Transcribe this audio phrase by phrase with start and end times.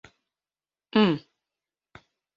[0.97, 1.13] М.